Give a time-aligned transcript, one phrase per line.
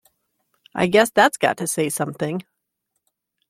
[0.73, 2.41] I guess that's got to say something.